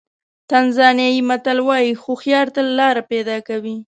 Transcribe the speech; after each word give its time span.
تانزانیایي 0.49 1.21
متل 1.29 1.57
وایي 1.67 1.91
هوښیار 2.03 2.47
تل 2.55 2.67
لاره 2.79 3.01
پیدا 3.11 3.37
کوي. 3.47 3.77